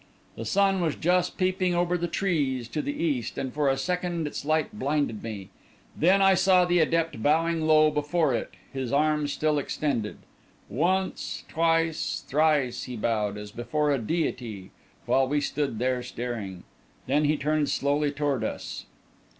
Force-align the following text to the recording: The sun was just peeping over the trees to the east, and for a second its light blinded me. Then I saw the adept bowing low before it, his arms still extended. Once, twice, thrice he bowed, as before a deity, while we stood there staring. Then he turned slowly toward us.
The 0.35 0.45
sun 0.45 0.81
was 0.81 0.95
just 0.95 1.37
peeping 1.37 1.75
over 1.75 1.95
the 1.95 2.07
trees 2.07 2.67
to 2.69 2.81
the 2.81 3.03
east, 3.03 3.37
and 3.37 3.53
for 3.53 3.69
a 3.69 3.77
second 3.77 4.25
its 4.25 4.43
light 4.43 4.73
blinded 4.79 5.21
me. 5.21 5.49
Then 5.95 6.23
I 6.23 6.33
saw 6.33 6.65
the 6.65 6.79
adept 6.79 7.21
bowing 7.21 7.67
low 7.67 7.91
before 7.91 8.33
it, 8.33 8.49
his 8.73 8.91
arms 8.91 9.31
still 9.31 9.59
extended. 9.59 10.17
Once, 10.69 11.43
twice, 11.47 12.23
thrice 12.27 12.85
he 12.85 12.97
bowed, 12.97 13.37
as 13.37 13.51
before 13.51 13.91
a 13.91 13.99
deity, 13.99 14.71
while 15.05 15.27
we 15.27 15.39
stood 15.39 15.77
there 15.77 16.01
staring. 16.01 16.63
Then 17.05 17.25
he 17.25 17.37
turned 17.37 17.69
slowly 17.69 18.09
toward 18.09 18.43
us. 18.43 18.87